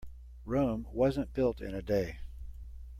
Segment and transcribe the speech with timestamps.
[0.47, 2.17] Rome wasn't built in a day.